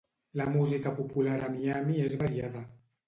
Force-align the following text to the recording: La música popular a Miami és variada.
La 0.39 0.47
música 0.53 0.93
popular 1.01 1.35
a 1.41 1.51
Miami 1.57 2.01
és 2.07 2.17
variada. 2.23 2.65